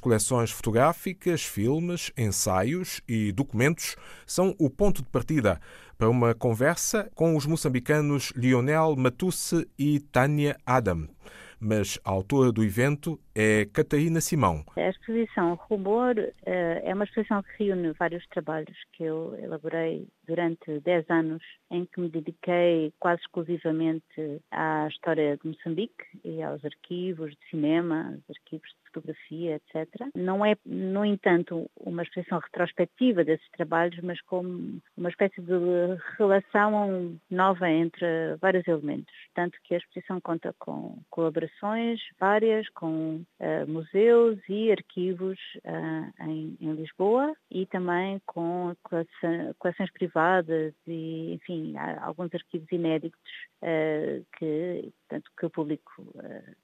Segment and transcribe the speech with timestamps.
[0.00, 5.60] coleções fotográficas, filmes, ensaios e documentos são o ponto de partida
[5.96, 11.08] para uma conversa com os moçambicanos Lionel Matusse e Tânia Adam
[11.60, 14.64] mas a autora do evento é Catarina Simão.
[14.76, 20.80] A exposição Rumor eh, é uma exposição que reúne vários trabalhos que eu elaborei durante
[20.80, 27.30] 10 anos, em que me dediquei quase exclusivamente à história de Moçambique e aos arquivos
[27.30, 29.88] de cinema, aos arquivos de fotografia, etc.
[30.14, 35.52] Não é, no entanto, uma exposição retrospectiva desses trabalhos, mas como uma espécie de
[36.16, 38.06] relação nova entre
[38.40, 39.14] vários elementos.
[39.34, 46.56] Tanto que a exposição conta com colaborações várias com uh, museus e arquivos uh, em,
[46.60, 48.74] em, Lisboa e também com
[49.58, 53.20] coleções privadas e, enfim, alguns arquivos inéditos
[53.62, 56.14] uh, que, portanto, que o público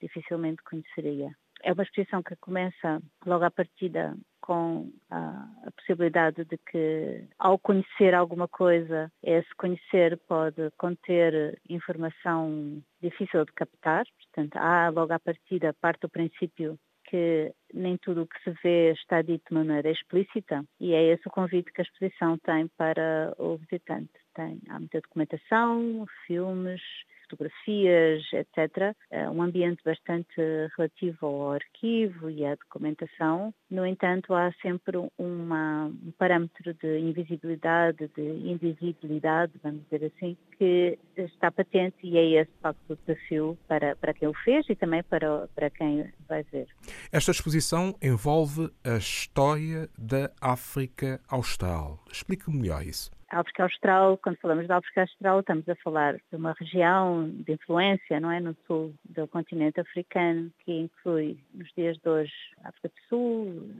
[0.00, 1.34] dificilmente conheceria.
[1.64, 7.58] É uma exposição que começa logo à partida com a, a, possibilidade de que, ao
[7.58, 14.04] conhecer alguma coisa, esse conhecer pode conter informação difícil de captar.
[14.18, 18.92] Portanto, há logo à partida parte do princípio que nem tudo o que se vê
[18.92, 23.34] está dito de maneira explícita e é esse o convite que a exposição tem para
[23.38, 24.12] o visitante.
[24.34, 26.82] Tem, há muita documentação, filmes,
[27.28, 28.94] fotografias, etc.
[29.10, 30.34] É um ambiente bastante
[30.76, 33.52] relativo ao arquivo e à documentação.
[33.70, 40.98] No entanto, há sempre uma, um parâmetro de invisibilidade, de invisibilidade, vamos dizer assim, que
[41.16, 44.74] está patente e é esse, de facto, o desafio para, para quem o fez e
[44.74, 46.66] também para, para quem vai ver.
[47.12, 52.03] Esta exposição envolve a história da África Austral.
[52.14, 53.10] Explique-me melhor isso.
[53.28, 58.20] África Austral, quando falamos da África Austral, estamos a falar de uma região de influência,
[58.20, 62.32] não é, no sul do continente africano, que inclui nos dias de hoje
[62.62, 63.70] África do Sul,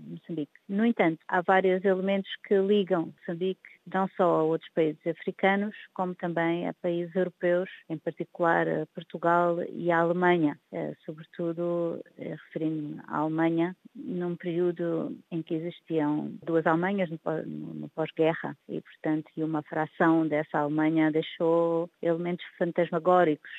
[0.00, 0.59] Moçambique.
[0.70, 6.14] No entanto, há vários elementos que ligam Moçambique não só a outros países africanos, como
[6.14, 13.00] também a países europeus, em particular a Portugal e a Alemanha, eh, sobretudo eh, referindo-me
[13.08, 20.26] à Alemanha, num período em que existiam duas Alemanhas no pós-guerra e, portanto, uma fração
[20.26, 23.50] dessa Alemanha deixou elementos fantasmagóricos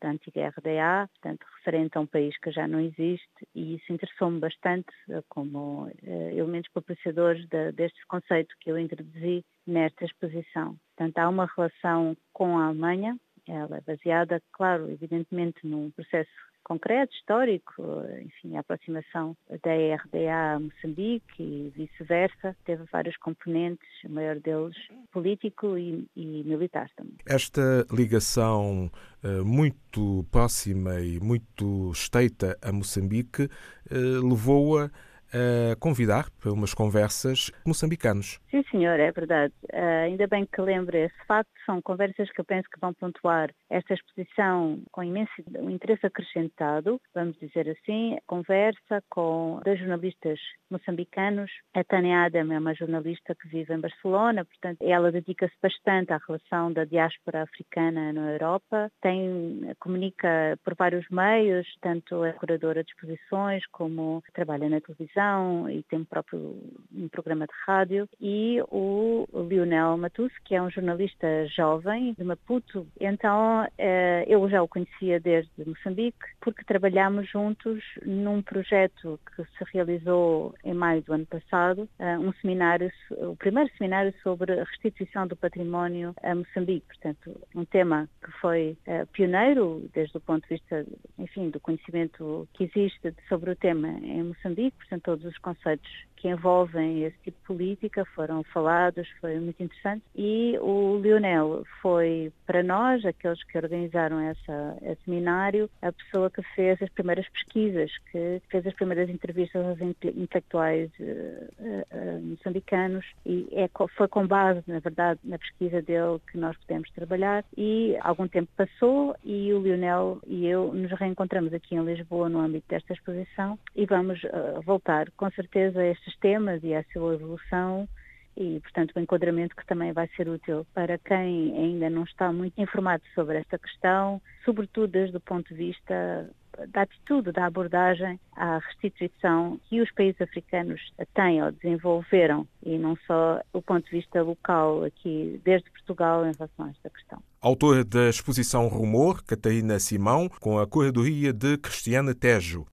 [0.00, 4.38] da antiga RDA, portanto, referente a um país que já não existe e isso interessou-me
[4.38, 4.86] bastante
[5.28, 10.76] como elementos propiciadores de, deste conceito que eu introduzi nesta exposição.
[10.96, 16.30] Portanto, há uma relação com a Alemanha, ela é baseada, claro, evidentemente, num processo
[16.64, 17.82] concreto, histórico,
[18.22, 24.76] enfim, a aproximação da RDA a Moçambique e vice-versa, teve vários componentes, o maior deles
[25.12, 27.16] político e, e militar também.
[27.26, 28.90] Esta ligação
[29.22, 34.90] uh, muito próxima e muito estreita a Moçambique uh, levou-a
[35.34, 38.38] a convidar para umas conversas moçambicanos.
[38.50, 39.52] Sim, senhor, é verdade.
[39.64, 41.50] Uh, ainda bem que lembre esse facto.
[41.66, 45.32] São conversas que eu penso que vão pontuar esta exposição com imenso
[45.68, 48.16] interesse acrescentado, vamos dizer assim.
[48.26, 50.38] Conversa com dois jornalistas
[50.70, 51.50] moçambicanos.
[51.74, 56.20] A Tânia Adam é uma jornalista que vive em Barcelona, portanto, ela dedica-se bastante à
[56.28, 58.90] relação da diáspora africana na Europa.
[59.00, 65.70] Tem, comunica por vários meios, tanto é curadora de exposições como trabalha na televisão televisão
[65.70, 66.56] e tem próprio
[66.94, 72.86] um programa de rádio, e o Lionel Matus, que é um jornalista jovem de Maputo.
[73.00, 79.64] Então, eh, eu já o conhecia desde Moçambique, porque trabalhamos juntos num projeto que se
[79.72, 85.26] realizou em maio do ano passado, eh, um seminário, o primeiro seminário sobre a restituição
[85.26, 86.86] do património a Moçambique.
[86.86, 90.84] Portanto, um tema que foi eh, pioneiro desde o ponto de vista,
[91.18, 94.76] enfim, do conhecimento que existe sobre o tema em Moçambique.
[94.76, 95.88] Portanto, todos os conceitos
[96.24, 100.02] que envolvem esse tipo de política foram falados, foi muito interessante.
[100.16, 106.42] E o Lionel foi, para nós, aqueles que organizaram essa, esse seminário, a pessoa que
[106.54, 113.46] fez as primeiras pesquisas, que fez as primeiras entrevistas aos intelectuais uh, uh, moçambicanos e
[113.52, 117.44] é, foi com base, na verdade, na pesquisa dele que nós pudemos trabalhar.
[117.54, 122.40] E algum tempo passou e o Lionel e eu nos reencontramos aqui em Lisboa no
[122.40, 127.14] âmbito desta exposição e vamos uh, voltar com certeza a estes temas e a sua
[127.14, 127.88] evolução
[128.36, 132.60] e, portanto, o enquadramento que também vai ser útil para quem ainda não está muito
[132.60, 136.28] informado sobre esta questão, sobretudo desde o ponto de vista
[136.68, 140.80] da atitude, da abordagem à restituição que os países africanos
[141.14, 146.32] têm ou desenvolveram e não só o ponto de vista local aqui desde Portugal em
[146.32, 147.22] relação a esta questão.
[147.40, 152.66] Autora da exposição Rumor, Catarina Simão, com a curadoria de Cristiana Tejo.